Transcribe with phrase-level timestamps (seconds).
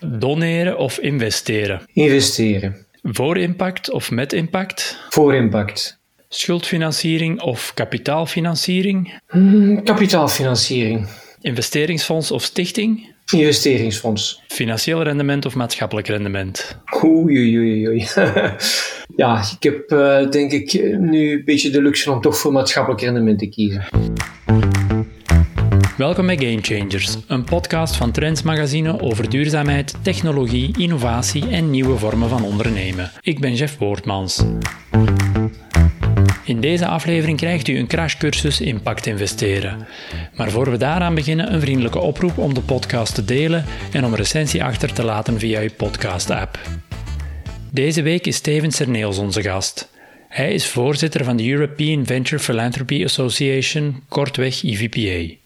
[0.00, 1.80] Doneren of investeren?
[1.92, 2.86] Investeren.
[3.02, 4.98] Voor impact of met impact?
[5.08, 5.98] Voor impact.
[6.28, 9.18] Schuldfinanciering of kapitaalfinanciering?
[9.28, 11.08] Hmm, kapitaalfinanciering.
[11.40, 13.14] Investeringsfonds of stichting?
[13.32, 14.42] Investeringsfonds.
[14.48, 16.78] Financieel rendement of maatschappelijk rendement?
[17.04, 18.06] Oei, oei, oei.
[19.16, 23.00] ja, ik heb uh, denk ik nu een beetje de luxe om toch voor maatschappelijk
[23.00, 23.84] rendement te kiezen.
[26.00, 31.98] Welkom bij Game Changers, een podcast van Trends Magazine over duurzaamheid, technologie, innovatie en nieuwe
[31.98, 33.10] vormen van ondernemen.
[33.20, 34.44] Ik ben Jeff Woordmans.
[36.44, 39.86] In deze aflevering krijgt u een crashcursus Impact investeren.
[40.34, 44.14] Maar voor we daaraan beginnen, een vriendelijke oproep om de podcast te delen en om
[44.14, 46.58] recensie achter te laten via uw podcast-app.
[47.72, 49.90] Deze week is Steven Serneels onze gast.
[50.28, 55.39] Hij is voorzitter van de European Venture Philanthropy Association, kortweg EVPA.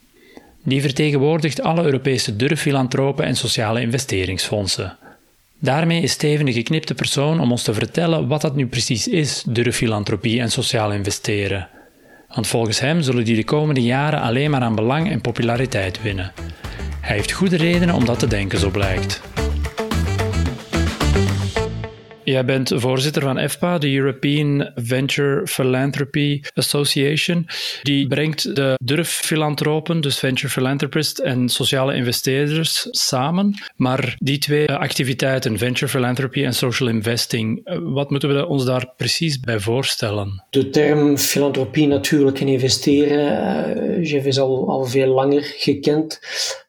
[0.66, 4.96] Die vertegenwoordigt alle Europese durffilantropen en sociale investeringsfondsen.
[5.58, 9.42] Daarmee is Steven de geknipte persoon om ons te vertellen wat dat nu precies is,
[9.46, 11.68] durffilantropie en sociaal investeren.
[12.34, 16.32] Want volgens hem zullen die de komende jaren alleen maar aan belang en populariteit winnen.
[17.00, 19.33] Hij heeft goede redenen om dat te denken, zo blijkt.
[22.24, 27.46] Jij bent voorzitter van EFPA, de European Venture Philanthropy Association.
[27.82, 33.54] Die brengt de durffilantropen, dus venture philanthropists en sociale investeerders samen.
[33.76, 39.40] Maar die twee activiteiten, venture philanthropy en social investing, wat moeten we ons daar precies
[39.40, 40.44] bij voorstellen?
[40.50, 46.20] De term filantropie natuurlijk en investeren, uh, is al, al veel langer gekend.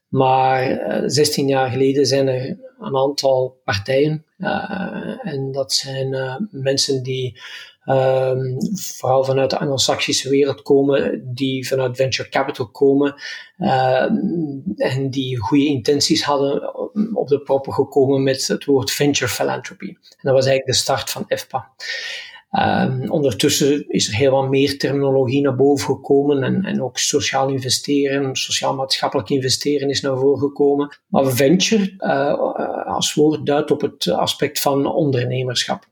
[0.08, 4.25] Maar 16 jaar geleden zijn er een aantal partijen.
[4.38, 7.42] Uh, en dat zijn uh, mensen die
[7.86, 13.16] um, vooral vanuit de Anglo-Saxische wereld komen, die vanuit venture capital komen
[13.58, 14.09] uh,
[14.75, 16.75] en die goede intenties hadden
[17.16, 19.88] op de proppen gekomen met het woord venture philanthropy.
[19.88, 21.72] En dat was eigenlijk de start van EFPA.
[22.59, 27.49] Um, ondertussen is er heel wat meer terminologie naar boven gekomen en, en ook sociaal
[27.49, 30.98] investeren, sociaal-maatschappelijk investeren is naar voren gekomen.
[31.08, 35.86] Maar venture uh, als woord duidt op het aspect van ondernemerschap.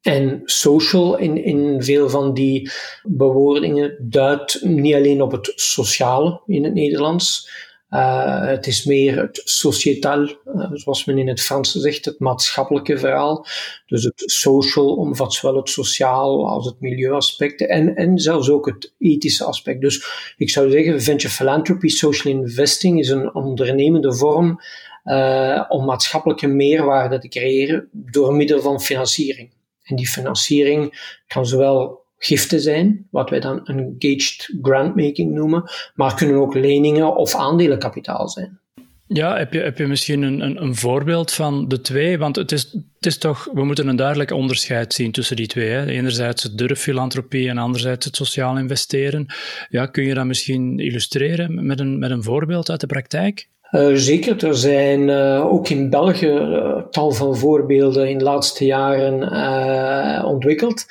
[0.00, 2.70] En social in, in veel van die
[3.02, 7.50] bewoordingen duidt niet alleen op het sociale in het Nederlands,
[7.90, 12.98] uh, het is meer het societal, uh, zoals men in het Frans zegt, het maatschappelijke
[12.98, 13.46] verhaal.
[13.86, 18.94] Dus het social omvat zowel het sociaal als het milieuaspect en, en zelfs ook het
[18.98, 19.80] ethische aspect.
[19.80, 20.06] Dus
[20.36, 24.60] ik zou zeggen, venture philanthropy, social investing is een ondernemende vorm
[25.04, 29.50] uh, om maatschappelijke meerwaarde te creëren door middel van financiering.
[29.82, 36.36] En die financiering kan zowel giften zijn, wat wij dan engaged grantmaking noemen, maar kunnen
[36.36, 38.58] ook leningen of aandelenkapitaal zijn.
[39.06, 42.18] Ja, heb je, heb je misschien een, een, een, voorbeeld van de twee?
[42.18, 45.68] Want het is, het is toch, we moeten een duidelijk onderscheid zien tussen die twee.
[45.68, 45.86] Hè?
[45.86, 49.26] Enerzijds het durffilantropie en anderzijds het sociaal investeren.
[49.68, 53.48] Ja, kun je dat misschien illustreren met een, met een voorbeeld uit de praktijk?
[53.70, 58.64] Uh, zeker, er zijn uh, ook in België uh, tal van voorbeelden in de laatste
[58.64, 60.86] jaren ontwikkeld.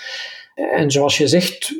[0.71, 1.73] En zoals je zegt,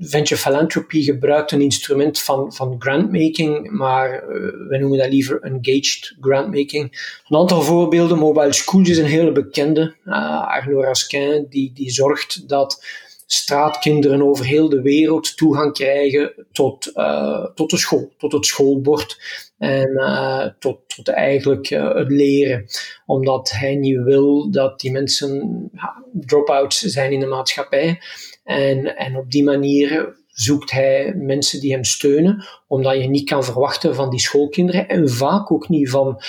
[0.00, 6.16] venture philanthropy gebruikt een instrument van, van grantmaking, maar uh, wij noemen dat liever engaged
[6.20, 7.20] grantmaking.
[7.28, 9.94] Een aantal voorbeelden, Mobile Schools is een hele bekende.
[10.04, 10.14] Uh,
[10.48, 12.84] Arnaud Raskin, die, die zorgt dat
[13.30, 19.20] straatkinderen over heel de wereld toegang krijgen tot, uh, tot de school, tot het schoolbord
[19.58, 22.66] en uh, tot, tot eigenlijk uh, het leren.
[23.06, 28.00] Omdat hij niet wil dat die mensen ja, drop-outs zijn in de maatschappij.
[28.44, 33.44] En, en op die manier zoekt hij mensen die hem steunen, omdat je niet kan
[33.44, 36.22] verwachten van die schoolkinderen en vaak ook niet van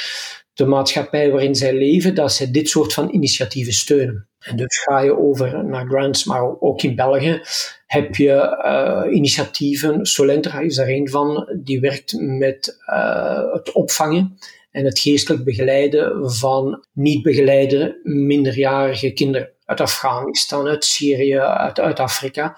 [0.54, 4.29] de maatschappij waarin zij leven, dat zij dit soort van initiatieven steunen.
[4.40, 7.42] En dus ga je over naar grants, maar ook in België
[7.86, 10.06] heb je uh, initiatieven.
[10.06, 14.38] Solentra is er een van, die werkt met uh, het opvangen
[14.72, 22.00] en het geestelijk begeleiden van niet begeleide minderjarige kinderen uit Afghanistan, uit Syrië, uit, uit
[22.00, 22.58] Afrika.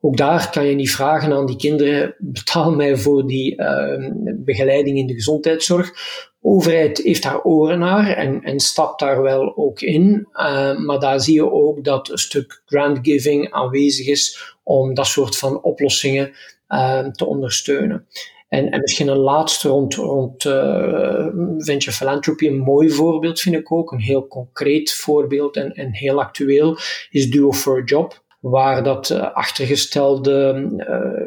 [0.00, 4.98] Ook daar kan je niet vragen aan die kinderen, betaal mij voor die uh, begeleiding
[4.98, 5.92] in de gezondheidszorg.
[6.44, 10.28] Overheid heeft daar oren naar en, en stapt daar wel ook in.
[10.32, 15.36] Uh, maar daar zie je ook dat een stuk grantgiving aanwezig is om dat soort
[15.36, 16.32] van oplossingen
[16.68, 18.06] uh, te ondersteunen.
[18.48, 21.26] En, en misschien een laatste rond, rond uh,
[21.58, 22.46] venture philanthropy.
[22.46, 23.92] Een mooi voorbeeld vind ik ook.
[23.92, 26.76] Een heel concreet voorbeeld en, en heel actueel
[27.10, 28.22] is Duo for a Job.
[28.42, 30.66] Waar dat achtergestelde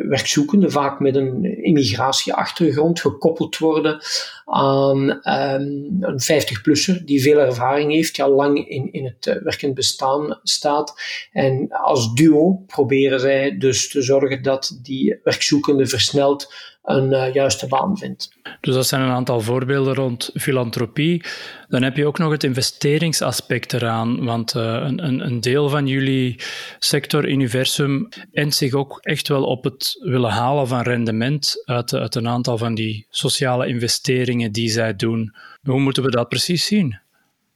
[0.08, 4.02] werkzoekenden vaak met een immigratieachtergrond gekoppeld worden
[4.46, 9.74] aan um, een 50-plusser die veel ervaring heeft, die al lang in, in het werkend
[9.74, 10.94] bestaan staat.
[11.32, 16.54] En als duo proberen zij dus te zorgen dat die werkzoekende versneld
[16.86, 18.30] een uh, juiste baan vindt.
[18.62, 21.24] Dus dat zijn een aantal voorbeelden rond filantropie.
[21.68, 26.40] Dan heb je ook nog het investeringsaspect eraan, want uh, een, een, deel van jullie
[26.80, 32.16] sector universum endt zich ook echt wel op het willen halen van rendement uit, uit
[32.16, 35.36] een aantal van die sociale investeringen die zij doen.
[35.64, 37.00] Hoe moeten we dat precies zien?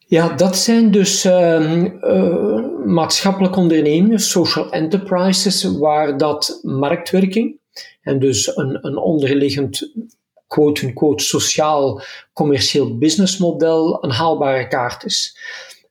[0.07, 1.85] Ja, dat zijn dus uh,
[2.85, 7.59] maatschappelijke ondernemingen, social enterprises, waar dat marktwerking
[8.01, 9.93] en dus een, een onderliggend
[10.47, 12.01] quote-unquote sociaal
[12.33, 15.37] commercieel businessmodel een haalbare kaart is.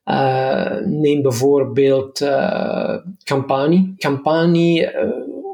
[0.05, 3.95] Uh, neem bijvoorbeeld uh, Campani.
[3.97, 4.89] Campani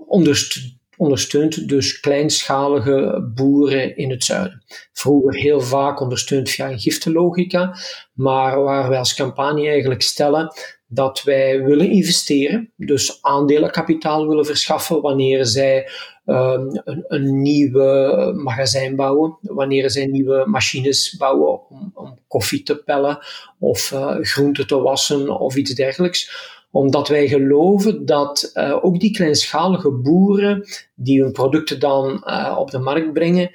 [0.06, 4.62] ondersteunt, ondersteunt dus kleinschalige boeren in het zuiden.
[4.92, 7.76] Vroeger heel vaak ondersteund via een giftenlogica,
[8.12, 10.52] maar waar wij als Campani eigenlijk stellen
[10.94, 15.88] dat wij willen investeren, dus aandelenkapitaal willen verschaffen wanneer zij
[16.26, 22.76] um, een, een nieuwe magazijn bouwen, wanneer zij nieuwe machines bouwen om, om koffie te
[22.76, 23.18] pellen
[23.58, 26.52] of uh, groenten te wassen of iets dergelijks.
[26.70, 30.64] Omdat wij geloven dat uh, ook die kleinschalige boeren
[30.94, 33.50] die hun producten dan uh, op de markt brengen,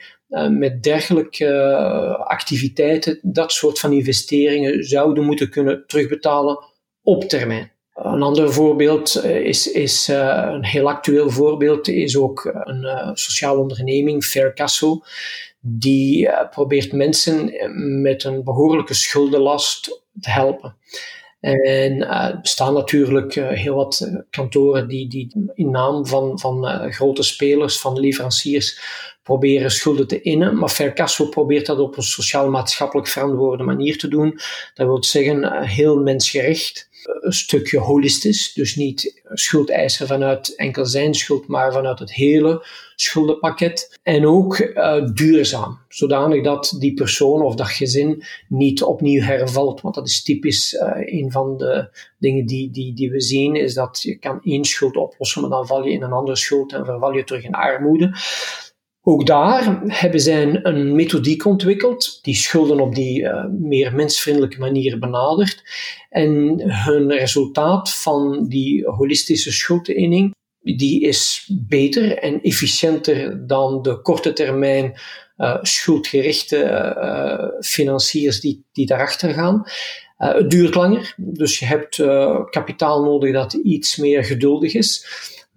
[0.50, 1.48] met dergelijke
[2.18, 6.60] activiteiten, dat soort van investeringen zouden moeten kunnen terugbetalen
[7.10, 7.72] op termijn.
[7.94, 13.10] Een ander voorbeeld eh, is, is uh, een heel actueel voorbeeld, is ook een uh,
[13.14, 15.04] sociale onderneming, Faircastle,
[15.60, 17.52] die probeert mensen
[18.02, 20.76] met een behoorlijke schuldenlast te helpen.
[21.40, 27.80] En er bestaan natuurlijk heel wat kantoren die, die in naam van, van grote spelers,
[27.80, 28.82] van leveranciers,
[29.24, 30.58] proberen schulden te innen.
[30.58, 34.40] Maar Faircastle probeert dat op een sociaal-maatschappelijk verantwoorde manier te doen.
[34.74, 38.54] Dat wil zeggen, heel mensgericht een stukje holistisch.
[38.54, 42.66] Dus niet schuldeisen vanuit enkel zijn schuld, maar vanuit het hele
[42.96, 44.00] schuldenpakket.
[44.04, 49.82] En ook uh, duurzaam, zodanig dat die persoon of dat gezin niet opnieuw hervalt.
[49.82, 53.74] Want dat is typisch uh, een van de dingen die, die, die we zien, is
[53.74, 56.86] dat je kan één schuld oplossen, maar dan val je in een andere schuld en
[56.86, 58.12] verval je terug in armoede.
[59.10, 65.00] Ook daar hebben zij een, methodiek ontwikkeld die schulden op die uh, meer mensvriendelijke manier
[65.00, 65.64] benadert.
[66.10, 74.34] En hun resultaat van die holistische schuldinning die is beter en efficiënter dan de korte
[74.34, 75.00] termijn
[75.38, 76.64] uh, schuldgerichte
[76.98, 79.64] uh, financiers die, die daarachter gaan.
[80.18, 81.96] Het duurt langer, dus je hebt
[82.50, 85.08] kapitaal nodig dat iets meer geduldig is.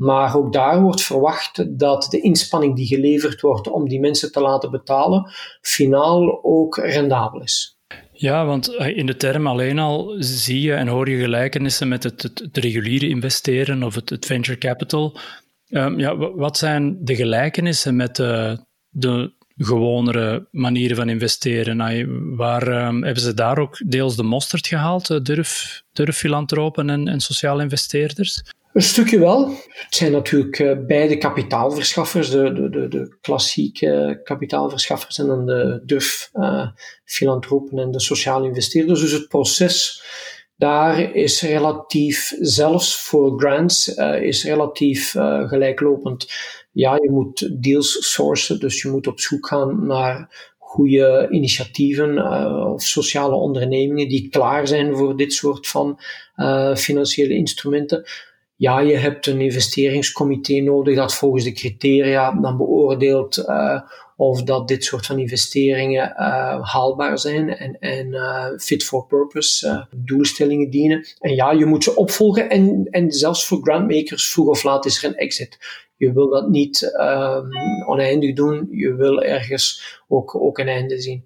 [0.03, 4.41] Maar ook daar wordt verwacht dat de inspanning die geleverd wordt om die mensen te
[4.41, 7.79] laten betalen, finaal ook rendabel is.
[8.13, 12.03] Ja, want eh, in de term alleen al zie je en hoor je gelijkenissen met
[12.03, 15.19] het, reguliere investeren of het, venture capital.
[15.69, 18.59] Um, ja, wat zijn de gelijkenissen met de,
[18.89, 22.37] de gewonere manieren van investeren?
[22.37, 27.21] Waar um, hebben ze daar ook deels de mosterd gehaald, durf, durf filantropen en, en
[27.21, 28.43] sociale investeerders?
[28.73, 29.49] Een stukje wel.
[29.69, 35.83] Het zijn natuurlijk uh, beide kapitaalverschaffers, de, de, de, de, klassieke kapitaalverschaffers en dan de
[35.85, 36.67] durf uh,
[37.05, 39.01] filantropen en de sociale investeerders.
[39.01, 40.03] Dus het proces
[40.57, 45.11] daar is relatief, zelfs voor grants, uh, is relatief
[45.47, 46.27] gelijklopend.
[46.73, 52.33] Ja, je moet deals sourcen, dus je moet op zoek gaan naar goede initiatieven
[52.73, 56.01] of sociale ondernemingen die klaar zijn voor dit soort van
[56.75, 58.05] financiële instrumenten
[58.63, 63.81] ja, je hebt een investeringscomité nodig dat volgens de criteria dan beoordeelt uh,
[64.17, 69.87] of dat dit soort van investeringen uh, haalbaar zijn en, en uh, fit for purpose
[69.91, 71.07] doelstellingen dienen.
[71.21, 75.03] En ja, je moet ze opvolgen en, en zelfs voor grantmakers vroeg of laat is
[75.03, 75.59] er een exit.
[75.97, 77.47] Je wil dat niet ehm,
[77.87, 81.25] oneindig doen, je wil ergens ook, ook een einde zien.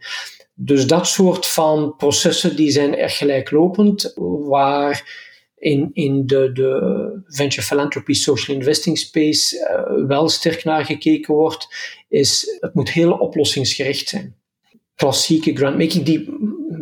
[0.54, 4.12] Dus dat soort van processen die zijn erg gelijklopend,
[4.48, 5.25] waar
[5.56, 11.68] in, in de, de venture philanthropy social investing space uh, wel sterk naar gekeken wordt,
[12.08, 14.36] is het moet heel oplossingsgericht zijn.
[14.94, 16.24] Klassieke grantmaking, die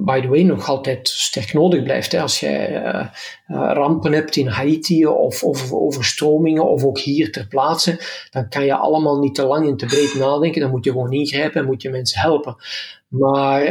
[0.04, 2.12] by the way nog altijd sterk nodig blijft.
[2.12, 2.20] Hè.
[2.20, 3.06] Als jij uh,
[3.48, 8.00] uh, rampen hebt in Haiti of, of overstromingen of ook hier ter plaatse,
[8.30, 10.60] dan kan je allemaal niet te lang en te breed nadenken.
[10.60, 12.56] Dan moet je gewoon ingrijpen en moet je mensen helpen.
[13.08, 13.62] Maar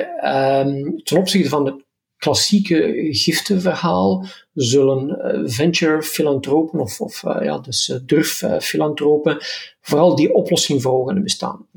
[0.66, 1.83] um, ten opzichte van de
[2.24, 9.38] klassieke giftenverhaal zullen uh, venture filantropen of, of ja, dus durf filantropen
[9.82, 11.68] vooral die oplossing voor ogen bestaan.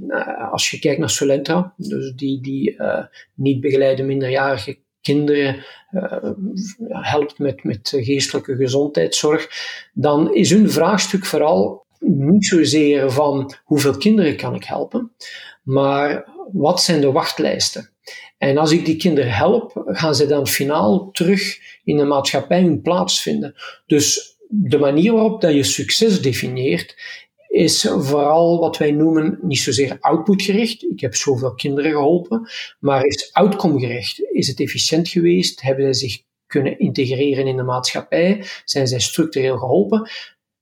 [0.50, 2.76] als je kijkt naar Solentra, dus die, die
[3.34, 5.64] niet begeleide minderjarige kinderen
[6.88, 9.48] helpt met, met geestelijke gezondheidszorg,
[9.94, 15.12] dan is hun vraagstuk vooral niet zozeer van hoeveel kinderen kan ik helpen,
[15.62, 17.90] maar wat zijn de wachtlijsten?
[18.38, 22.83] En als ik die kinderen help, gaan ze dan finaal terug in de maatschappij hun
[22.83, 23.55] plaats vinden.
[23.87, 26.97] Dus de manier waarop dat je succes definieert,
[27.49, 30.83] is vooral wat wij noemen niet zozeer outputgericht.
[30.83, 32.49] Ik heb zoveel kinderen geholpen,
[32.81, 34.21] maar is outcomegericht.
[34.33, 35.62] Is het efficiënt geweest?
[35.62, 38.45] Hebben zij zich kunnen integreren in de maatschappij?
[38.64, 40.11] Zijn zij structureel geholpen?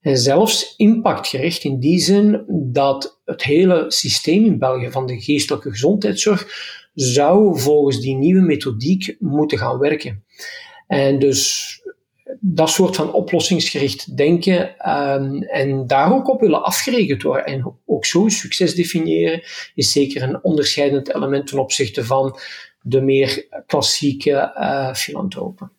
[0.01, 5.71] En zelfs impactgericht in die zin dat het hele systeem in België van de geestelijke
[5.71, 6.47] gezondheidszorg
[6.95, 10.25] zou volgens die nieuwe methodiek moeten gaan werken.
[10.87, 11.73] En dus
[12.41, 18.05] dat soort van oplossingsgericht denken um, en daar ook op willen afgerekend worden en ook
[18.05, 19.43] zo succes definiëren,
[19.75, 22.39] is zeker een onderscheidend element ten opzichte van
[22.81, 25.71] de meer klassieke uh, filantropen.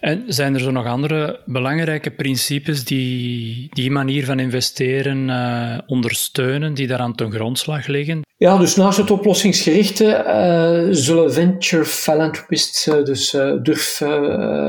[0.00, 6.74] En zijn er zo nog andere belangrijke principes die die manier van investeren uh, ondersteunen,
[6.74, 8.20] die daaraan ten grondslag liggen?
[8.36, 13.30] Ja, dus naast het oplossingsgerichte uh, zullen venture philanthropists, uh, dus
[13.62, 14.02] durf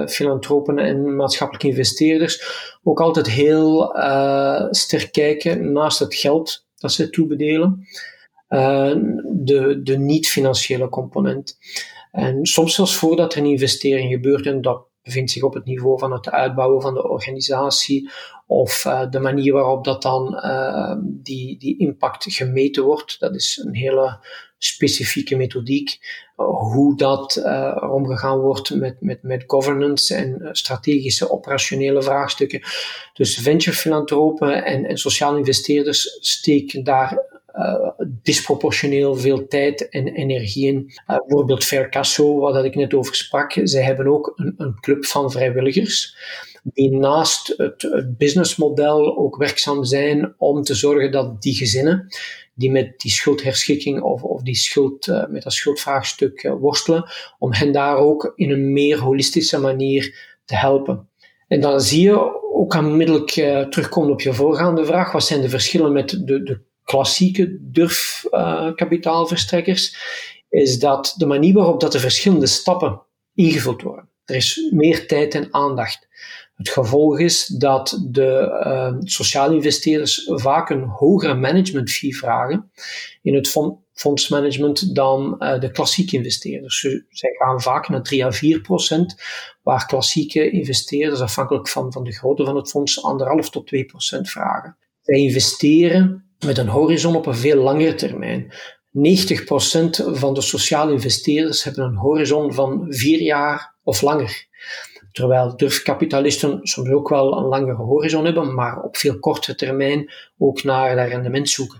[0.07, 2.43] filantropen en maatschappelijke investeerders,
[2.83, 3.95] ook altijd heel
[4.69, 7.87] sterk kijken naast het geld dat ze toebedelen,
[8.47, 11.57] de, de niet-financiële component.
[12.11, 15.99] En soms zelfs voordat er een investering gebeurt, en dat bevindt zich op het niveau
[15.99, 18.09] van het uitbouwen van de organisatie
[18.47, 23.19] of uh, de manier waarop dat dan uh, die, die impact gemeten wordt.
[23.19, 24.19] Dat is een hele
[24.57, 25.99] specifieke methodiek.
[26.35, 27.41] Hoe dat
[27.89, 32.61] omgegaan wordt met, met, met governance en strategische operationele vraagstukken.
[33.13, 37.89] Dus venture filantropen en, en sociale investeerders steken daar uh,
[38.21, 40.91] disproportioneel veel tijd en energie in.
[41.07, 45.31] Uh, bijvoorbeeld Faircasso, waar ik net over sprak, zij hebben ook een, een club van
[45.31, 46.15] vrijwilligers
[46.63, 52.07] die naast het, businessmodel ook werkzaam zijn om te zorgen dat die gezinnen
[52.55, 57.71] die met die schuldherschikking of, of die schuld, uh, met dat schuldvraagstuk worstelen, om hen
[57.71, 61.09] daar ook in een meer holistische manier te helpen.
[61.47, 63.31] En dan zie je ook aanmiddellijk
[63.71, 66.61] terugkomen op je voorgaande vraag, wat zijn de verschillen met de, de
[66.93, 69.95] klassieke durfkapitaalverstrekkers,
[70.49, 73.01] is dat de manier waarop dat de verschillende stappen
[73.33, 74.09] ingevuld worden.
[74.25, 76.07] Er is meer tijd en aandacht.
[76.55, 82.71] Het gevolg is dat de uh, sociale investeerders vaak een hogere management fee vragen
[83.21, 83.53] in het
[83.93, 86.79] fondsmanagement dan uh, de klassieke investeerders.
[87.09, 89.15] Zij gaan vaak naar 3 à 4 procent,
[89.61, 94.29] waar klassieke investeerders, afhankelijk van, van de grootte van het fonds, anderhalf tot 2 procent
[94.29, 94.77] vragen.
[95.01, 98.53] Zij investeren met een horizon op een veel langere termijn.
[98.97, 104.47] 90% van de sociale investeerders hebben een horizon van vier jaar of langer.
[105.11, 110.63] Terwijl durfkapitalisten soms ook wel een langere horizon hebben, maar op veel kortere termijn ook
[110.63, 111.79] naar dat rendement zoeken.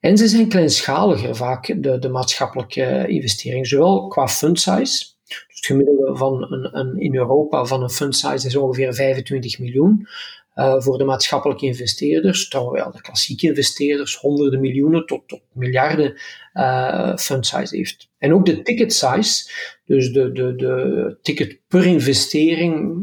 [0.00, 5.06] En ze zijn kleinschaliger vaak, de, de maatschappelijke investeringen, zowel qua fund size.
[5.26, 9.58] Dus het gemiddelde van een, een, in Europa van een fund size is ongeveer 25
[9.58, 10.08] miljoen.
[10.56, 16.20] Uh, voor de maatschappelijke investeerders, terwijl de klassieke investeerders honderden miljoenen tot, tot miljarden
[16.54, 18.08] uh, size heeft.
[18.18, 19.50] En ook de ticket size,
[19.84, 23.00] dus de, de, de ticket per investering,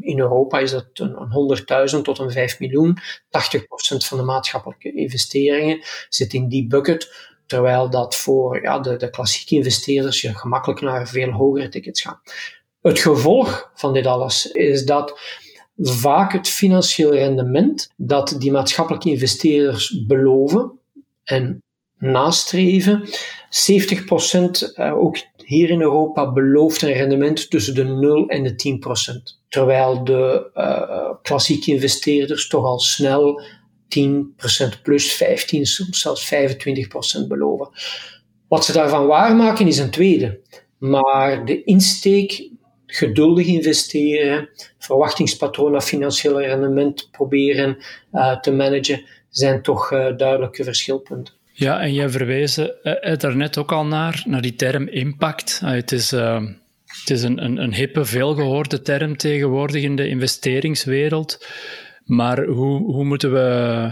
[0.00, 2.98] in Europa is dat een, een 100.000 tot een 5 miljoen.
[2.98, 3.00] 80%
[3.96, 9.54] van de maatschappelijke investeringen zit in die bucket, terwijl dat voor ja, de, de klassieke
[9.54, 12.20] investeerders je gemakkelijk naar veel hogere tickets gaat.
[12.80, 15.20] Het gevolg van dit alles is dat
[15.78, 20.78] vaak het financieel rendement dat die maatschappelijke investeerders beloven
[21.24, 21.62] en
[21.98, 23.02] nastreven.
[23.04, 23.10] 70%
[24.74, 28.78] uh, ook hier in Europa belooft een rendement tussen de 0 en de
[29.32, 29.36] 10%.
[29.48, 33.42] Terwijl de uh, klassieke investeerders toch al snel
[33.82, 37.68] 10% plus 15, soms zelfs 25% beloven.
[38.48, 40.40] Wat ze daarvan waarmaken is een tweede.
[40.78, 42.50] Maar de insteek
[42.98, 47.76] geduldig investeren, verwachtingspatronen, financieel rendement proberen
[48.12, 51.34] uh, te managen, zijn toch uh, duidelijke verschilpunten.
[51.52, 55.60] Ja, en jij verwees uh, er net ook al naar, naar die term impact.
[55.64, 61.46] het is, het is een, een, een hippe, veelgehoorde term tegenwoordig in de investeringswereld.
[62.04, 63.90] Maar hoe, hoe moeten we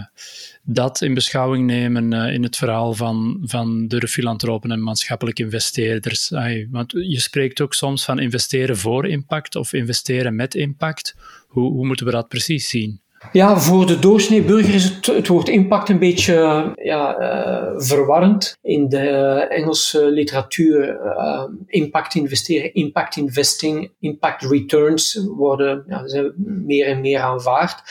[0.69, 6.29] dat in beschouwing nemen uh, in het verhaal van, van de filantropen en maatschappelijke investeerders?
[6.71, 11.15] Want je spreekt ook soms van investeren voor impact of investeren met impact.
[11.47, 13.01] Hoe, hoe moeten we dat precies zien?
[13.31, 18.57] Ja, voor de doorsnee burger is het, woord impact een beetje ja, uh, verwarrend.
[18.61, 19.07] In de
[19.49, 26.33] Engelse literatuur, uh, impact investeren, impact investing, impact returns worden ja, zijn
[26.65, 27.81] meer en meer aanvaard.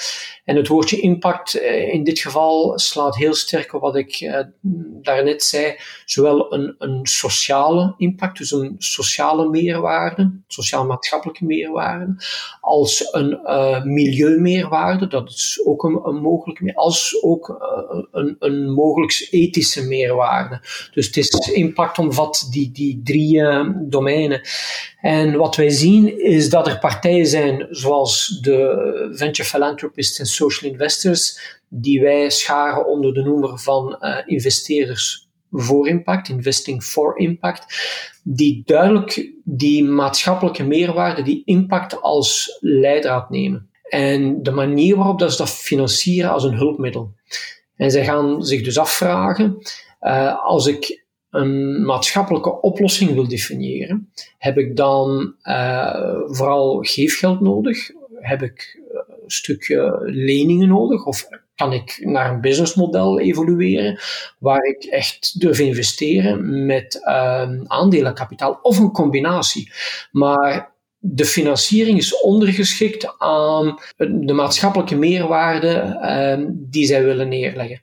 [0.45, 4.45] En het woordje impact uh, in dit geval slaat heel sterk op wat ik
[5.03, 5.75] daarnet zei.
[6.05, 12.15] Zowel een, een sociale impact, dus een sociale meerwaarde, sociaal-maatschappelijke meerwaarde,
[12.61, 13.41] als een
[13.85, 20.61] milieumeerwaarde dat is ook een, een als ook uh, een, een mogelijk ethische meerwaarde.
[20.93, 24.41] Dus het is impact omvat die, die drie uh, domeinen.
[25.01, 30.71] En wat wij zien is dat er partijen zijn, zoals de venture philanthropists en social
[30.71, 37.65] investors, die wij scharen onder de noemer van uh, investeerders voor impact, investing for impact,
[38.25, 43.71] die duidelijk die maatschappelijke meerwaarde, die impact als leidraad nemen.
[43.89, 47.13] En de manier waarop dat ze dat financieren als een hulpmiddel.
[47.77, 49.59] En zij gaan zich dus afvragen,
[50.03, 57.91] uh, als ik een maatschappelijke oplossing wil definiëren, heb ik dan uh, vooral geefgeld nodig?
[58.15, 58.81] Heb ik
[59.23, 61.05] een stukje leningen nodig?
[61.05, 63.99] Of kan ik naar een businessmodel evolueren
[64.39, 69.73] waar ik echt durf investeren met uh, aandelenkapitaal of een combinatie?
[70.11, 70.75] Maar
[71.13, 77.81] de financiering is ondergeschikt aan de maatschappelijke meerwaarde uh, die zij willen neerleggen.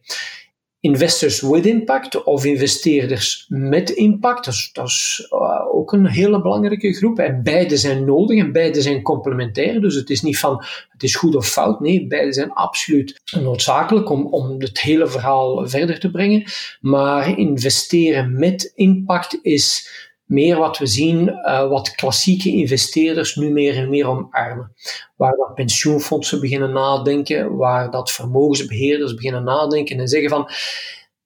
[0.79, 7.19] Investors with impact of investeerders met impact, dat is, uh, ook een hele belangrijke groep.
[7.19, 9.81] En beide zijn nodig en beide zijn complementair.
[9.81, 11.79] Dus het is niet van het is goed of fout.
[11.79, 16.43] Nee, beide zijn absoluut noodzakelijk om, om het hele verhaal verder te brengen.
[16.81, 19.89] Maar investeren met impact is
[20.33, 24.73] meer wat we zien, uh, wat klassieke investeerders nu meer en meer omarmen.
[25.15, 30.49] Waar dat pensioenfondsen beginnen nadenken, waar dat vermogensbeheerders beginnen nadenken en zeggen van,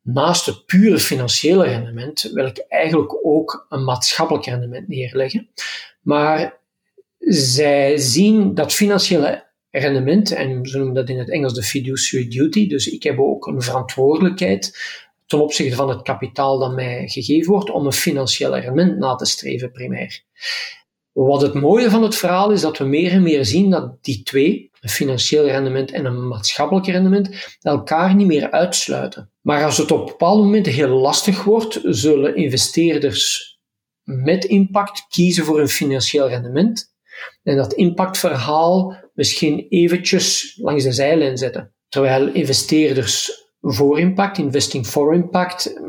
[0.02, 5.50] naast het pure financiële rendement wil ik eigenlijk ook een maatschappelijk rendement neerleggen.
[6.02, 6.60] Maar
[7.20, 12.68] zij zien dat financiële rendement, en ze noemen dat in het Engels de fiduciary duty,
[12.68, 14.78] dus ik heb ook een verantwoordelijkheid
[15.28, 19.26] ten opzichte van het kapitaal dat mij gegeven wordt om een financieel rendement na te
[19.26, 20.24] streven primair.
[21.12, 24.24] Wat het mooie van het verhaal is dat we meer en meer zien dat die
[24.24, 29.32] twee, een financieel rendement en een maatschappelijk rendement, elkaar niet meer uitsluiten.
[29.42, 33.56] Maar als het op bepaalde momenten heel lastig wordt, zullen investeerders
[34.04, 36.96] met impact kiezen voor een financieel rendement
[37.44, 41.74] en dat impactverhaal misschien eventjes langs de zijlijn zetten.
[41.90, 45.82] Terwijl investeerders voor impact, investing for impact,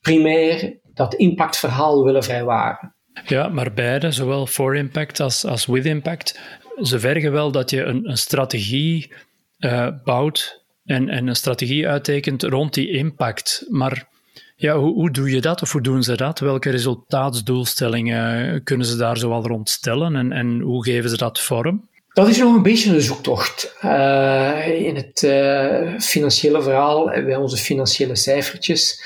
[0.00, 2.94] primair dat impactverhaal willen vrijwaren.
[3.26, 6.40] Ja, maar beide, zowel for impact als, als with impact,
[6.82, 9.12] ze vergen wel dat je een, een strategie
[9.58, 13.66] uh, bouwt en, en een strategie uittekent rond die impact.
[13.68, 14.08] Maar
[14.56, 16.38] ja, hoe, hoe doe je dat of hoe doen ze dat?
[16.38, 21.88] Welke resultaatsdoelstellingen kunnen ze daar zoal rond stellen en, en hoe geven ze dat vorm?
[22.12, 23.74] Dat is nog een beetje een zoektocht.
[23.84, 29.02] Uh, in het uh, financiële verhaal hebben wij onze financiële cijfertjes.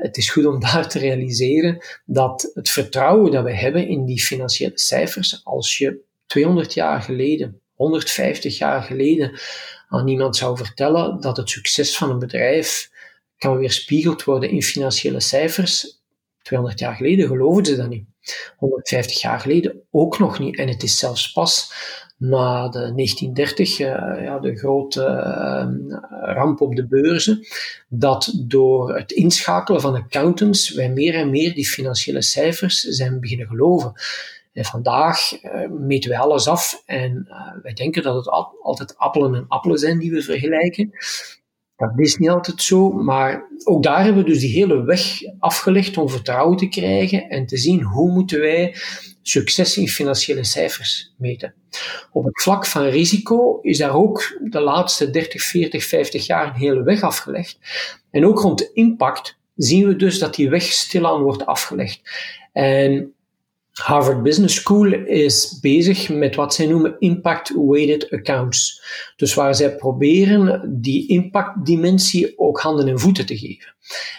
[0.00, 4.20] Het is goed om daar te realiseren dat het vertrouwen dat we hebben in die
[4.20, 9.40] financiële cijfers, als je 200 jaar geleden, 150 jaar geleden
[9.88, 12.90] aan iemand zou vertellen dat het succes van een bedrijf
[13.38, 16.00] kan weerspiegeld worden in financiële cijfers,
[16.42, 18.06] 200 jaar geleden geloven ze dat niet.
[18.56, 20.56] 150 jaar geleden ook nog niet.
[20.56, 21.72] En het is zelfs pas
[22.18, 25.96] na de 1930, uh, eh, ja, de grote uh,
[26.34, 27.46] ramp op de beurzen,
[27.88, 33.46] dat door het inschakelen van accountants wij meer en meer die financiële cijfers zijn beginnen
[33.46, 33.92] geloven.
[34.52, 37.28] En vandaag uh, meten wij alles af en
[37.62, 38.28] wij denken dat het
[38.62, 40.90] altijd appelen en appelen zijn die we vergelijken.
[41.76, 45.96] Dat is niet altijd zo, maar ook daar hebben we dus die hele weg afgelegd
[45.96, 48.74] om vertrouwen te krijgen en te zien hoe moeten wij
[49.28, 51.54] succes in financiële cijfers meten.
[52.12, 56.60] Op het vlak van risico is daar ook de laatste 30, 40, 50 jaar een
[56.60, 57.58] hele weg afgelegd.
[58.10, 62.00] En ook rond impact zien we dus dat die weg stilaan wordt afgelegd.
[62.52, 63.14] En
[63.72, 68.82] Harvard Business School is bezig met wat zij noemen impact-weighted accounts.
[69.16, 73.74] Dus waar zij proberen die impactdimensie ook handen en voeten te geven.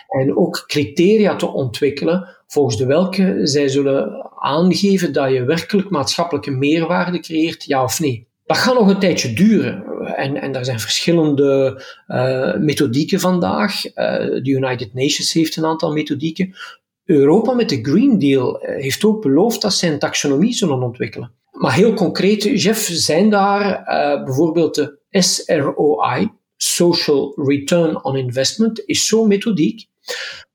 [0.08, 6.52] En ook criteria te ontwikkelen volgens de welke zij zullen aangeven dat je werkelijk maatschappelijke
[6.52, 8.28] meerwaarde creëert, ja of nee.
[8.45, 9.84] Dat gaat nog een tijdje duren.
[10.15, 13.82] en, en er zijn verschillende uh, methodieken vandaag.
[13.82, 16.56] de United Nations heeft een aantal methodieken.
[17.06, 21.32] Europa met de Green Deal heeft ook beloofd dat ze een taxonomie zullen ontwikkelen.
[21.52, 23.84] Maar heel concreet, Jeff, zijn daar
[24.26, 29.88] bijvoorbeeld de SROI, Social Return on Investment, is zo'n methodiek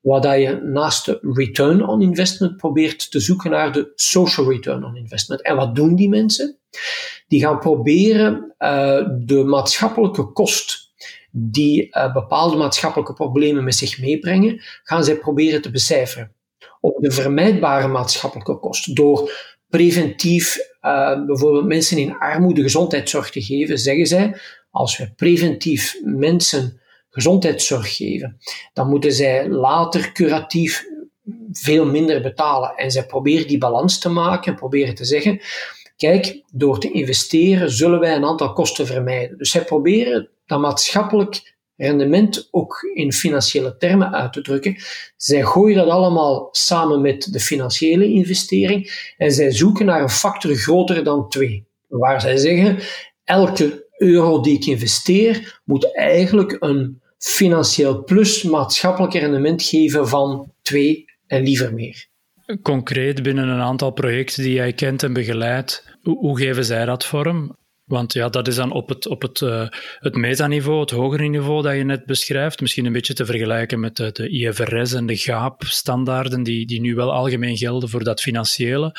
[0.02, 4.96] waar je naast de return on investment probeert te zoeken naar de social return on
[4.96, 5.42] investment.
[5.42, 6.58] En wat doen die mensen?
[7.28, 10.90] Die gaan proberen uh, de maatschappelijke kost
[11.30, 16.32] die uh, bepaalde maatschappelijke problemen met zich meebrengen, gaan zij proberen te becijferen.
[16.80, 18.96] Op de vermijdbare maatschappelijke kost.
[18.96, 19.30] Door
[19.68, 24.36] preventief uh, bijvoorbeeld mensen in armoede gezondheidszorg te geven, zeggen zij,
[24.70, 26.80] als we preventief mensen
[27.12, 28.38] gezondheidszorg geven,
[28.72, 30.84] dan moeten zij later curatief
[31.52, 32.74] veel minder betalen.
[32.76, 35.40] En zij proberen die balans te maken en proberen te zeggen,
[35.96, 39.38] kijk, door te investeren zullen wij een aantal kosten vermijden.
[39.38, 44.76] Dus zij proberen dat maatschappelijk rendement ook in financiële termen uit te drukken.
[45.16, 50.54] Zij gooien dat allemaal samen met de financiële investering en zij zoeken naar een factor
[50.54, 51.66] groter dan twee.
[51.88, 52.78] Waar zij zeggen,
[53.24, 61.04] elke euro die ik investeer moet eigenlijk een financieel plus maatschappelijk rendement geven van twee
[61.26, 62.06] en liever meer.
[62.62, 67.56] Concreet binnen een aantal projecten die jij kent en begeleidt, hoe, geven zij dat vorm?
[67.84, 71.62] Want ja, dat is dan op het, op het, uh, het metaniveau, het hogere niveau
[71.62, 72.60] dat je net beschrijft.
[72.60, 76.94] Misschien een beetje te vergelijken met de, de IFRS en de GAAP-standaarden, die, die nu
[76.94, 78.96] wel algemeen gelden voor dat financiële.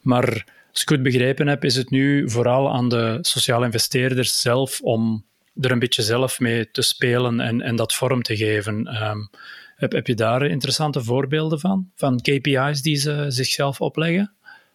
[0.00, 4.80] Maar als ik goed begrepen heb, is het nu vooral aan de sociale investeerders zelf
[4.80, 5.24] om
[5.60, 8.86] er een beetje zelf mee te spelen en, en dat vorm te geven.
[8.86, 9.18] Ehm,
[9.76, 11.90] heb, heb je daar interessante voorbeelden van?
[11.94, 14.34] Van KPI's die ze zichzelf opleggen?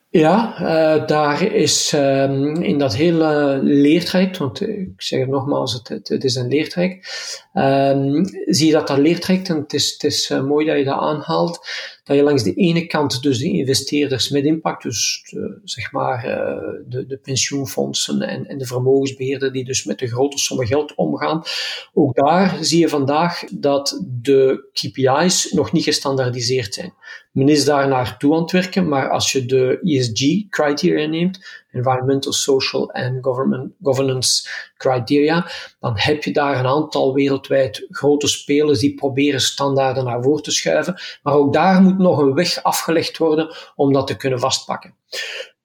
[0.09, 6.07] Ja, uh, daar is um, in dat hele leertraject, want ik zeg het nogmaals, het,
[6.07, 7.07] het, is een leertraject,
[7.53, 10.83] um, zie je dat dat leertraject, en het is, het is uh, mooi dat je
[10.83, 11.67] dat aanhaalt,
[12.06, 16.26] dat je langs de ene kant dus de investeerders met impact, dus de, zeg maar
[16.26, 16.34] uh,
[16.88, 21.44] de, de pensioenfondsen en, en de vermogensbeheerder die dus met de grote sommen geld omgaan,
[21.94, 26.94] ook daar zie je vandaag dat de KPI's nog niet gestandaardiseerd zijn.
[27.32, 32.91] Men is daar naartoe aan het werken, maar als je de ESG-criteria neemt, Environmental, Social
[32.91, 33.25] and
[33.81, 40.21] Governance Criteria, dan heb je daar een aantal wereldwijd grote spelers die proberen standaarden naar
[40.21, 41.01] voren te schuiven.
[41.23, 44.95] Maar ook daar moet nog een weg afgelegd worden om dat te kunnen vastpakken.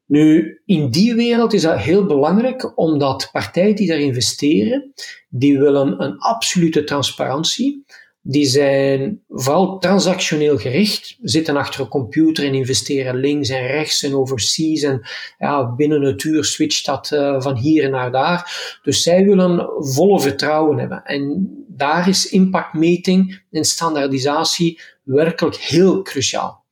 [0.06, 4.92] Nu, in die wereld is dat heel belangrijk, omdat partijen die daar investeren,
[5.28, 7.84] die willen een absolute transparantie
[8.22, 14.14] die zijn vooral transactioneel gericht, zitten achter een computer en investeren links en rechts en
[14.14, 15.02] overseas en
[15.38, 18.78] ja, binnen het uur switcht dat uh, van hier naar daar.
[18.82, 21.04] Dus zij willen volle vertrouwen hebben.
[21.04, 26.64] En daar is impactmeting en standaardisatie werkelijk heel cruciaal.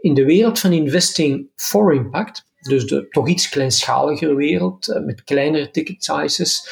[0.00, 5.24] In de wereld van investing for impact, dus de toch iets kleinschaligere wereld uh, met
[5.24, 6.68] kleinere ticket sizes,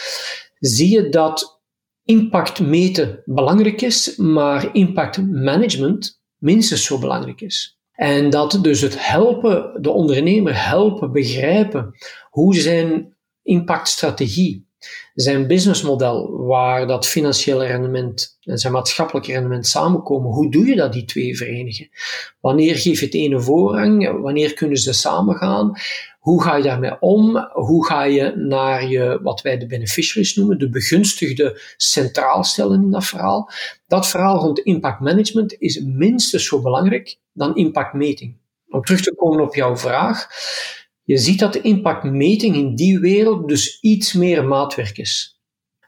[0.59, 1.62] zie je dat
[2.05, 7.79] impact meten belangrijk is, maar impact management minstens zo belangrijk is.
[7.93, 11.95] En dat dus het helpen, de ondernemer helpen begrijpen
[12.31, 14.67] hoe zijn impactstrategie,
[15.15, 20.93] zijn businessmodel, waar dat financiële rendement en zijn maatschappelijke rendement samenkomen, hoe doe je dat
[20.93, 21.89] die twee verenigen?
[22.41, 24.21] Wanneer geef je het ene voorrang?
[24.21, 25.73] Wanneer kunnen ze samengaan?
[26.23, 27.37] Hoe ga je daarmee om?
[27.53, 32.91] Hoe ga je naar je, wat wij de beneficiaries noemen, de begunstigde centraal stellen in
[32.91, 33.51] dat verhaal?
[33.87, 38.37] Dat verhaal rond impact management is minstens zo belangrijk dan impactmeting.
[38.69, 40.29] Om terug te komen op jouw vraag.
[41.05, 45.32] Je ziet dat de impactmeting in die wereld dus iets meer maatwerk is.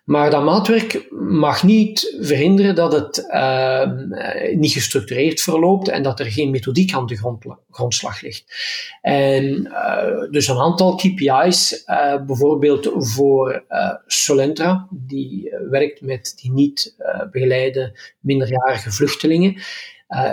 [0.04, 3.90] Maar dat maatwerk mag niet verhinderen dat het uh,
[4.54, 8.44] niet gestructureerd verloopt en dat er geen methodiek aan de grond, grondslag ligt.
[9.00, 13.64] En uh, dus een aantal KPI's, uh, bijvoorbeeld voor
[14.06, 16.96] Solentra, die werkt met die niet
[17.30, 19.62] begeleide minderjarige vluchtelingen,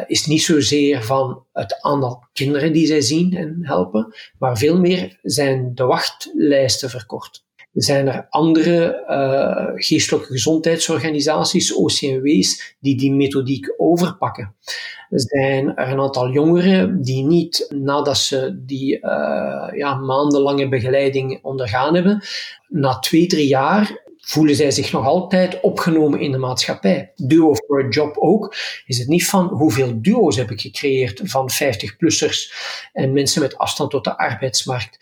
[0.07, 5.19] is niet zozeer van het aantal kinderen die zij zien en helpen, maar veel meer
[5.21, 14.55] zijn de wachtlijsten verkort zijn er andere uh, geestelijke gezondheidsorganisaties, OCMW's, die die methodiek overpakken.
[15.09, 21.95] Zijn er een aantal jongeren die niet, nadat ze die uh, ja, maandenlange begeleiding ondergaan
[21.95, 22.23] hebben,
[22.67, 27.11] na twee, drie jaar voelen zij zich nog altijd opgenomen in de maatschappij.
[27.15, 28.55] Duo for a Job ook.
[28.85, 32.53] Is het niet van hoeveel duo's heb ik gecreëerd van 50-plussers
[32.93, 34.97] en mensen met afstand tot de arbeidsmarkt.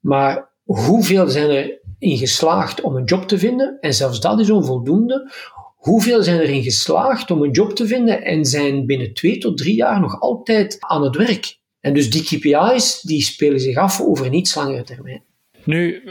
[0.00, 3.76] Maar hoeveel zijn er in geslaagd om een job te vinden?
[3.80, 5.32] En zelfs dat is onvoldoende.
[5.76, 9.74] Hoeveel zijn erin geslaagd om een job te vinden en zijn binnen twee tot drie
[9.74, 11.58] jaar nog altijd aan het werk?
[11.80, 15.22] En dus die KPI's die spelen zich af over een iets langere termijn.
[15.64, 16.02] Nu,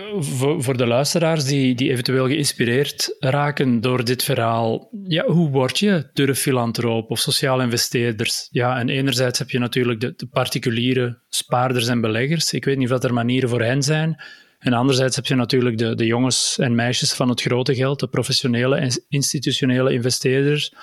[0.60, 6.10] voor, de luisteraars die, die eventueel geïnspireerd raken door dit verhaal, ja, hoe word je
[6.14, 8.48] durffilantroop of sociaal investeerders?
[8.52, 12.54] Ja, en enerzijds heb je natuurlijk de, de, particuliere spaarders en beleggers.
[12.54, 14.24] Ik weet niet of er manieren voor hen zijn.
[14.60, 18.08] En anderzijds heb je natuurlijk de, de jongens en meisjes van het grote geld, de
[18.08, 20.74] professionele en institutionele investeerders.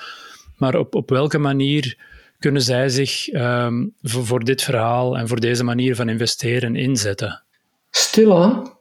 [0.57, 1.99] Maar op, op welke manier
[2.39, 3.29] kunnen zij zich
[4.03, 7.43] voor, voor dit verhaal en voor deze manier van investeren inzetten?
[7.91, 8.76] Stilaan.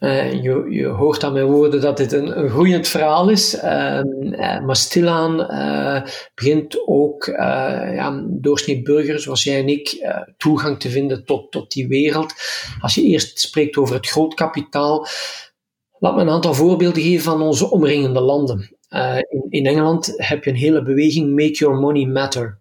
[0.00, 4.00] Uh, je, je, hoort aan mijn woorden dat dit een, een groeiend verhaal is, uh,
[4.20, 5.36] uh, maar stilaan
[6.34, 11.88] begint ook ja, doorsnee burger zoals jij en ik toegang te vinden tot, tot die
[11.88, 12.34] wereld.
[12.80, 15.06] Als je eerst spreekt over het grootkapitaal,
[15.98, 18.76] laat me een aantal voorbeelden geven van onze omringende landen.
[19.28, 22.57] In, in Engeland heb je een hele beweging Make Your Money Matter.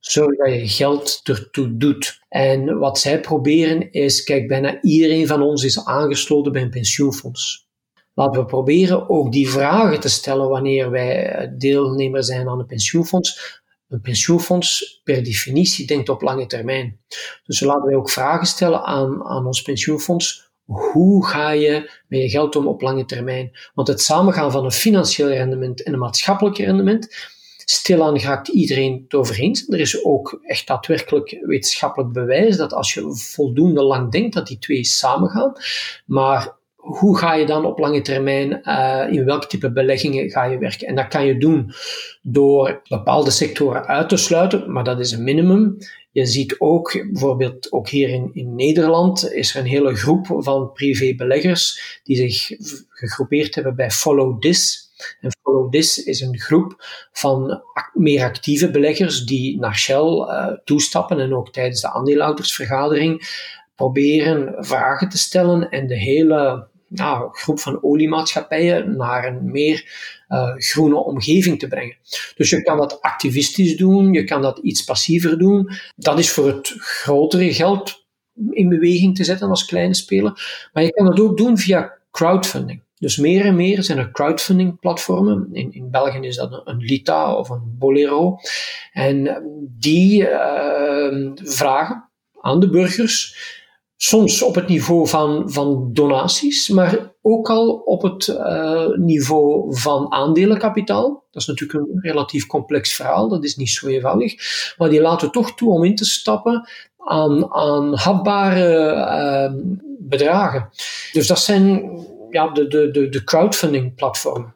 [0.00, 2.20] Zorg dat je geld ertoe doet.
[2.28, 7.68] En wat zij proberen is, kijk, bijna iedereen van ons is aangesloten bij een pensioenfonds.
[8.14, 13.60] Laten we proberen ook die vragen te stellen wanneer wij deelnemer zijn aan een pensioenfonds.
[13.88, 17.00] Een pensioenfonds per definitie denkt op lange termijn.
[17.44, 20.50] Dus laten wij ook vragen stellen aan, aan ons pensioenfonds.
[20.64, 23.58] Hoe ga je met je geld om op lange termijn?
[23.74, 27.14] Want het samengaan van een financieel rendement en een maatschappelijk rendement,
[27.70, 29.72] Stilaan gaat iedereen het.
[29.72, 34.58] Er is ook echt daadwerkelijk wetenschappelijk bewijs dat als je voldoende lang denkt, dat die
[34.58, 35.52] twee samengaan.
[36.06, 40.58] Maar hoe ga je dan op lange termijn, uh, in welk type beleggingen ga je
[40.58, 40.86] werken?
[40.86, 41.72] En dat kan je doen
[42.22, 45.76] door bepaalde sectoren uit te sluiten, maar dat is een minimum.
[46.12, 50.72] Je ziet ook, bijvoorbeeld ook hier in, in Nederland, is er een hele groep van
[50.72, 52.50] privébeleggers die zich
[52.88, 54.87] gegroepeerd hebben bij Follow This.
[55.20, 61.20] En Follow This is een groep van meer actieve beleggers die naar Shell uh, toestappen
[61.20, 63.22] en ook tijdens de aandeelhoudersvergadering
[63.74, 69.84] proberen vragen te stellen en de hele nou, groep van oliemaatschappijen naar een meer
[70.28, 71.96] uh, groene omgeving te brengen.
[72.34, 75.70] Dus je kan dat activistisch doen, je kan dat iets passiever doen.
[75.96, 78.06] Dat is voor het grotere geld
[78.50, 80.68] in beweging te zetten als kleine speler.
[80.72, 82.82] Maar je kan dat ook doen via crowdfunding.
[82.98, 85.48] Dus meer en meer zijn er crowdfunding platformen.
[85.52, 88.38] In, in België is dat een Lita of een Bolero.
[88.92, 89.42] En
[89.78, 92.08] die uh, vragen
[92.40, 93.36] aan de burgers,
[93.96, 100.12] soms op het niveau van, van donaties, maar ook al op het uh, niveau van
[100.12, 101.26] aandelenkapitaal.
[101.30, 104.34] Dat is natuurlijk een relatief complex verhaal, dat is niet zo eenvoudig.
[104.76, 109.62] Maar die laten toch toe om in te stappen aan, aan hapbare uh,
[109.98, 110.68] bedragen.
[111.12, 111.90] Dus dat zijn
[112.30, 114.54] ja, de, de, de, crowdfunding platformen.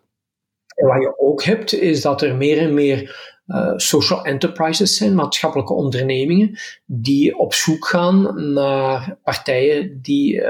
[0.75, 5.15] En wat je ook hebt, is dat er meer en meer uh, social enterprises zijn,
[5.15, 10.47] maatschappelijke ondernemingen, die op zoek gaan naar partijen die uh,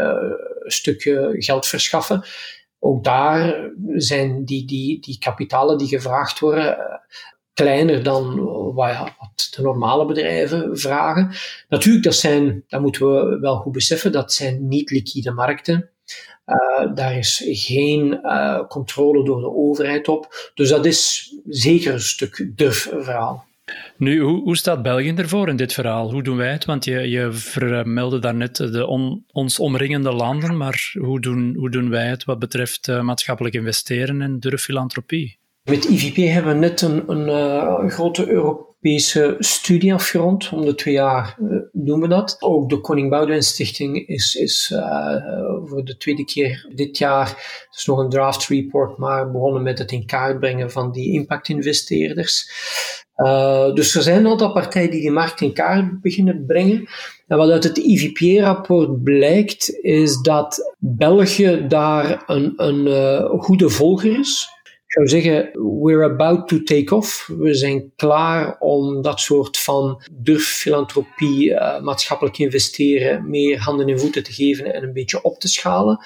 [0.58, 2.24] een stukje geld verschaffen.
[2.78, 6.84] Ook daar zijn die, die, die kapitalen die gevraagd worden uh,
[7.54, 11.30] kleiner dan wat de normale bedrijven vragen.
[11.68, 15.90] Natuurlijk, dat zijn, dat moeten we wel goed beseffen, dat zijn niet liquide markten.
[16.46, 20.50] Uh, daar is geen uh, controle door de overheid op.
[20.54, 23.44] Dus dat is zeker een stuk durfverhaal.
[23.96, 26.12] Nu, hoe, hoe, staat België ervoor in dit verhaal?
[26.12, 26.64] Hoe doen wij het?
[26.64, 31.90] Want je, je vermeldde daarnet de on, ons omringende landen, maar hoe doen, hoe doen
[31.90, 35.38] wij het wat betreft uh, maatschappelijk investeren en durffilantropie?
[35.62, 37.28] Met IVP hebben we net een, een,
[37.82, 40.52] een grote Europese studie afgerond.
[40.52, 42.36] Om de twee jaar uh, doen we dat.
[42.40, 45.16] Ook de Koning Boudewijn Stichting is, is uh,
[45.64, 49.78] voor de tweede keer dit jaar, het is nog een draft report, maar begonnen met
[49.78, 52.50] het in kaart brengen van die impact-investeerders.
[53.74, 56.88] Dus er zijn een aantal partijen die die markt in kaart beginnen brengen.
[57.26, 64.60] En wat uit het IVP-rapport blijkt, is dat België daar een, een goede volger is.
[64.92, 65.50] Zou zeggen,
[65.80, 67.26] we're about to take off.
[67.38, 74.22] We zijn klaar om dat soort van durffilantropie, uh, maatschappelijk investeren, meer handen en voeten
[74.22, 75.98] te geven en een beetje op te schalen.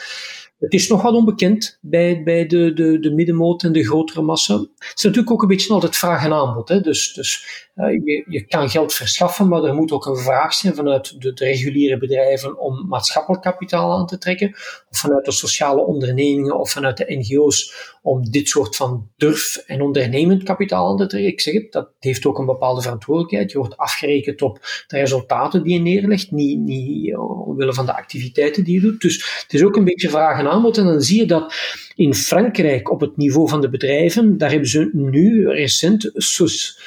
[0.58, 4.54] Het is nog wat onbekend bij, bij de, de, de middenmoot en de grotere massa.
[4.54, 6.68] Het is natuurlijk ook een beetje altijd vraag en aanbod.
[6.68, 6.80] Hè?
[6.80, 11.20] Dus, dus je, je kan geld verschaffen, maar er moet ook een vraag zijn vanuit
[11.20, 14.52] de, reguliere bedrijven om maatschappelijk kapitaal aan te trekken,
[14.90, 19.82] of vanuit de sociale ondernemingen of vanuit de NGO's om dit soort van durf- en
[19.82, 21.30] ondernemend kapitaal aan te trekken.
[21.30, 23.52] Ik zeg het, dat heeft ook een bepaalde verantwoordelijkheid.
[23.52, 28.64] Je wordt afgerekend op de resultaten die je neerlegt, niet, niet omwille van de activiteiten
[28.64, 29.00] die je doet.
[29.00, 30.78] Dus het is ook een beetje vraag en en aanbod.
[30.78, 31.54] En dan zie je dat
[31.94, 36.10] in Frankrijk op het niveau van de bedrijven, daar hebben ze nu recent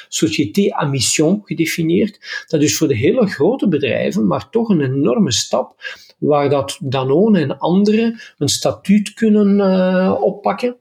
[0.08, 2.44] Société à Mission gedefinieerd.
[2.48, 5.74] Dat is voor de hele grote bedrijven, maar toch een enorme stap,
[6.18, 10.76] waar dat Danone en anderen een statuut kunnen uh, oppakken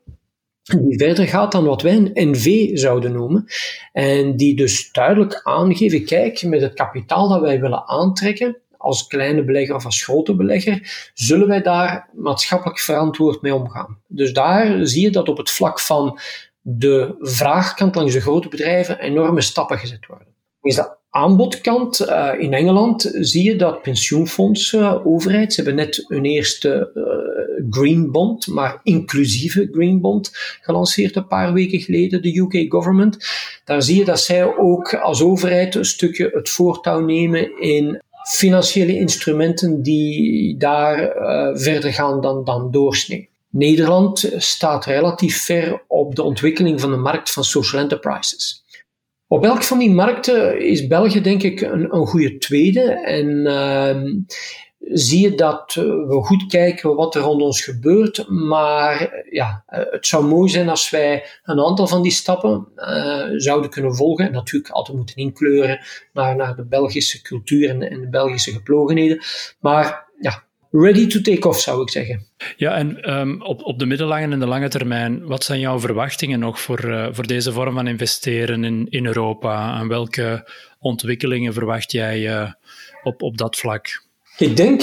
[0.77, 3.45] die verder gaat dan wat wij een NV zouden noemen.
[3.91, 9.43] En die dus duidelijk aangeven, kijk, met het kapitaal dat wij willen aantrekken, als kleine
[9.43, 14.01] belegger of als grote belegger, zullen wij daar maatschappelijk verantwoord mee omgaan.
[14.07, 16.19] Dus daar zie je dat op het vlak van
[16.61, 20.27] de vraagkant langs de grote bedrijven enorme stappen gezet worden.
[20.61, 26.05] Is dat aanbodkant, uh, in Engeland zie je dat pensioenfondsen, uh, overheid, ze hebben net
[26.07, 32.37] hun eerste uh, green bond, maar inclusieve green bond, gelanceerd een paar weken geleden, de
[32.37, 33.17] UK government.
[33.65, 38.97] Daar zie je dat zij ook als overheid een stukje het voortouw nemen in financiële
[38.97, 43.29] instrumenten die daar uh, verder gaan dan, dan doorsnee.
[43.49, 48.63] Nederland staat relatief ver op de ontwikkeling van de markt van social enterprises.
[49.31, 52.81] Op elk van die markten is België denk ik een, een goede tweede.
[52.91, 54.13] En uh,
[54.79, 58.29] zie je dat we goed kijken wat er rond ons gebeurt.
[58.29, 63.69] Maar ja, het zou mooi zijn als wij een aantal van die stappen uh, zouden
[63.69, 64.25] kunnen volgen.
[64.25, 65.79] En natuurlijk altijd moeten inkleuren
[66.13, 69.19] naar, naar de Belgische cultuur en, en de Belgische geplogenheden.
[69.59, 72.25] Maar ja, ready to take off, zou ik zeggen.
[72.57, 76.39] Ja, en um, op, op de middellange en de lange termijn, wat zijn jouw verwachtingen
[76.39, 79.79] nog voor, uh, voor deze vorm van investeren in, in Europa?
[79.79, 82.51] En welke ontwikkelingen verwacht jij uh,
[83.03, 84.03] op, op dat vlak?
[84.37, 84.81] Ik denk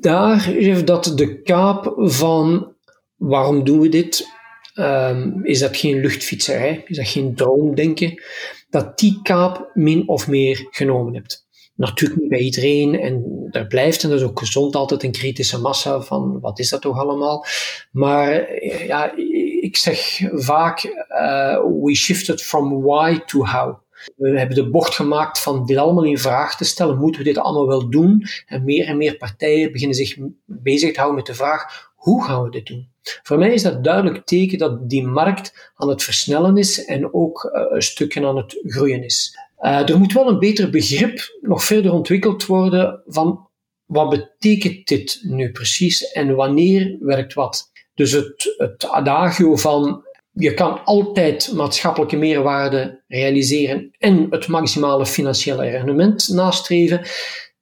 [0.00, 0.52] daar
[0.84, 2.74] dat de kaap van
[3.16, 4.28] waarom doen we dit?
[4.74, 6.82] Um, is dat geen luchtfietserij?
[6.86, 8.22] Is dat geen droomdenken?
[8.70, 11.46] Dat die kaap min of meer genomen hebt.
[11.80, 15.60] Natuurlijk niet bij iedereen en er blijft, en dat is ook gezond, altijd een kritische
[15.60, 17.46] massa van wat is dat toch allemaal.
[17.90, 18.54] Maar
[18.86, 19.12] ja,
[19.60, 23.78] ik zeg vaak, uh, we shifted from why to how.
[24.16, 26.98] We hebben de bocht gemaakt van dit allemaal in vraag te stellen.
[26.98, 28.26] Moeten we dit allemaal wel doen?
[28.46, 32.42] En meer en meer partijen beginnen zich bezig te houden met de vraag, hoe gaan
[32.42, 32.88] we dit doen?
[33.22, 37.50] Voor mij is dat duidelijk teken dat die markt aan het versnellen is en ook
[37.70, 39.36] een stukje aan het groeien is.
[39.60, 43.48] Uh, er moet wel een beter begrip nog verder ontwikkeld worden van
[43.84, 47.70] wat betekent dit nu precies en wanneer werkt wat.
[47.94, 55.68] Dus het, het adagio van je kan altijd maatschappelijke meerwaarde realiseren en het maximale financiële
[55.68, 57.00] rendement nastreven.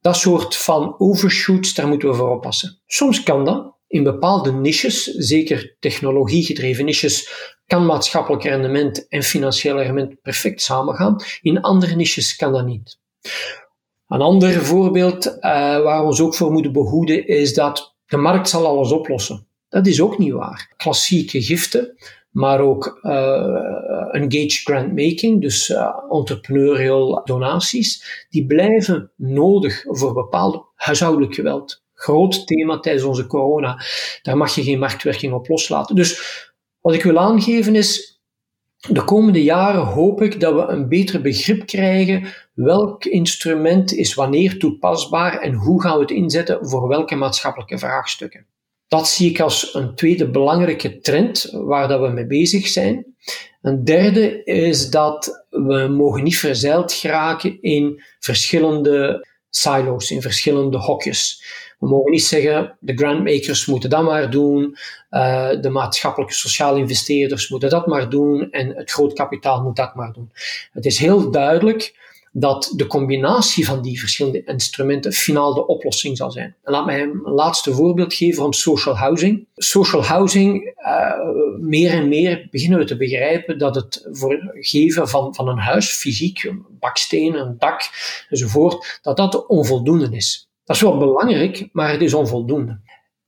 [0.00, 2.80] Dat soort van overshoots, daar moeten we voor oppassen.
[2.86, 3.76] Soms kan dat.
[3.86, 7.28] In bepaalde niches, zeker technologiegedreven niches,
[7.68, 11.16] kan maatschappelijk rendement en financieel rendement perfect samengaan.
[11.40, 12.98] In andere niches kan dat niet.
[14.08, 15.32] Een ander voorbeeld uh,
[15.82, 19.46] waar we ons ook voor moeten behoeden is dat de markt zal alles oplossen.
[19.68, 20.72] Dat is ook niet waar.
[20.76, 21.96] Klassieke giften,
[22.30, 31.34] maar ook uh, engaged grantmaking, dus uh, entrepreneurial donaties, die blijven nodig voor bepaalde huishoudelijk
[31.34, 31.82] geweld.
[31.94, 33.82] Groot thema tijdens onze corona.
[34.22, 35.94] Daar mag je geen marktwerking op loslaten.
[35.96, 36.47] Dus
[36.88, 38.20] wat ik wil aangeven is,
[38.88, 42.24] de komende jaren hoop ik dat we een beter begrip krijgen
[42.54, 48.46] welk instrument is wanneer toepasbaar en hoe gaan we het inzetten voor welke maatschappelijke vraagstukken.
[48.86, 53.06] Dat zie ik als een tweede belangrijke trend waar dat we mee bezig zijn.
[53.62, 61.42] Een derde is dat we mogen niet verzeild geraken in verschillende silo's, in verschillende hokjes.
[61.78, 64.76] We mogen niet zeggen, de grantmakers moeten dat maar doen,
[65.10, 69.94] uh, de maatschappelijke sociale investeerders moeten dat maar doen en het groot kapitaal moet dat
[69.94, 70.30] maar doen.
[70.72, 76.30] Het is heel duidelijk dat de combinatie van die verschillende instrumenten finaal de oplossing zal
[76.30, 76.56] zijn.
[76.62, 79.46] En laat mij een laatste voorbeeld geven van social housing.
[79.54, 81.12] Social housing, uh,
[81.60, 85.90] meer en meer beginnen we te begrijpen dat het voor geven van, van een huis,
[85.90, 87.80] fysiek, een baksteen, een dak
[88.28, 90.47] enzovoort, dat dat onvoldoende is.
[90.68, 92.80] Dat is wel belangrijk, maar het is onvoldoende.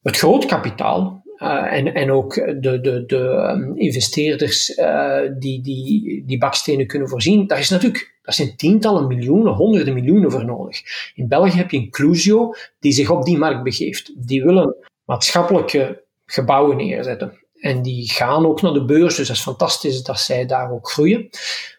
[0.03, 6.23] Het groot kapitaal uh, en, en ook de, de, de um, investeerders uh, die, die
[6.27, 10.81] die bakstenen kunnen voorzien, daar is natuurlijk daar zijn tientallen miljoenen, honderden miljoenen voor nodig.
[11.15, 14.13] In België heb je Inclusio die zich op die markt begeeft.
[14.17, 17.39] Die willen maatschappelijke gebouwen neerzetten.
[17.61, 20.91] En die gaan ook naar de beurs, dus dat is fantastisch dat zij daar ook
[20.91, 21.29] groeien.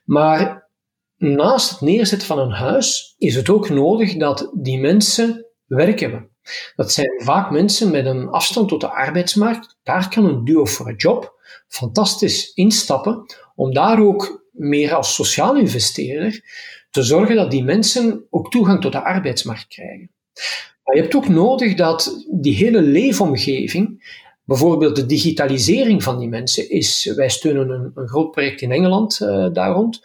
[0.03, 0.67] Maar
[1.17, 5.45] naast het neerzetten van een huis is het ook nodig dat die mensen
[5.75, 6.29] werk hebben.
[6.75, 9.77] Dat zijn vaak mensen met een afstand tot de arbeidsmarkt.
[9.83, 15.57] Daar kan een duo voor een job fantastisch instappen om daar ook meer als sociaal
[15.57, 16.43] investeerder
[16.89, 20.11] te zorgen dat die mensen ook toegang tot de arbeidsmarkt krijgen.
[20.83, 24.03] Maar je hebt ook nodig dat die hele leefomgeving
[24.51, 29.19] Bijvoorbeeld de digitalisering van die mensen is, wij steunen een, een groot project in Engeland
[29.21, 30.01] uh, daar rond.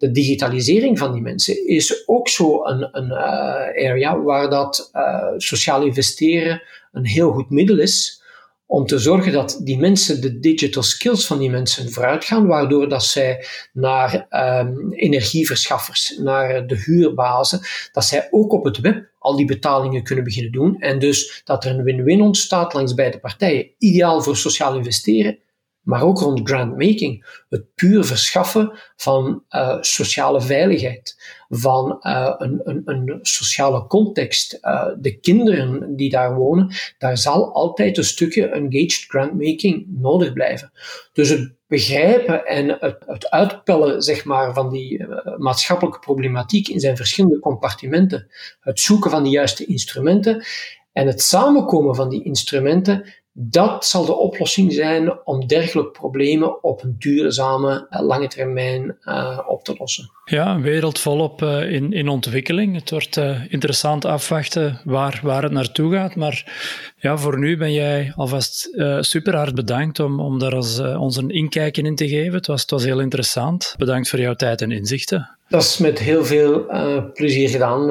[0.00, 5.24] De digitalisering van die mensen is ook zo een, een uh, area waar dat uh,
[5.36, 8.22] sociaal investeren een heel goed middel is
[8.66, 12.88] om te zorgen dat die mensen, de digital skills van die mensen vooruit gaan, waardoor
[12.88, 14.26] dat zij naar
[14.60, 17.60] um, energieverschaffers, naar de huurbazen,
[17.92, 21.64] dat zij ook op het web al die betalingen kunnen beginnen doen en dus dat
[21.64, 23.70] er een win-win ontstaat langs beide partijen.
[23.78, 25.38] Ideaal voor sociaal investeren,
[25.82, 27.42] maar ook rond grantmaking.
[27.48, 31.16] Het puur verschaffen van uh, sociale veiligheid,
[31.48, 34.58] van uh, een, een, een, sociale context.
[34.62, 40.72] Uh, de kinderen die daar wonen, daar zal altijd een stukje engaged grantmaking nodig blijven.
[41.12, 45.06] Dus het begrijpen en het, het uitpellen zeg maar, van die
[45.36, 50.44] maatschappelijke problematiek in zijn verschillende compartimenten, het zoeken van de juiste instrumenten
[50.92, 56.82] en het samenkomen van die instrumenten dat zal de oplossing zijn om dergelijke problemen op
[56.82, 60.10] een duurzame, eh, lange termijn uh, op te lossen.
[60.24, 62.74] Ja, een wereld volop uh, in, in ontwikkeling.
[62.74, 63.16] Het wordt
[63.48, 66.14] interessant afwachten waar, waar het naartoe gaat.
[66.14, 66.52] Maar
[66.96, 68.68] ja, voor nu ben jij alvast
[69.00, 72.34] super hard bedankt om, om daar als, ons een inkijkje in te geven.
[72.34, 73.74] Het was, het was heel interessant.
[73.78, 75.38] Bedankt voor jouw tijd en inzichten.
[75.50, 76.66] Dat is met heel veel
[77.14, 77.90] plezier gedaan.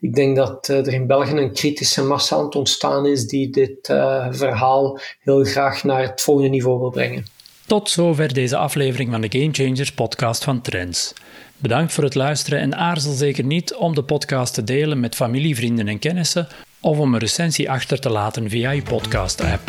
[0.00, 3.50] Ik denk dat uh, er in België een kritische massa aan het ontstaan is die
[3.50, 3.86] dit
[4.30, 7.24] verhaal heel graag naar het volgende niveau wil brengen.
[7.66, 11.12] Tot zover deze aflevering van de Game Changers podcast van Trends.
[11.56, 15.56] Bedankt voor het luisteren en aarzel zeker niet om de podcast te delen met familie,
[15.56, 16.48] vrienden en kennissen
[16.80, 19.60] of om een recensie achter te laten via je podcast-app.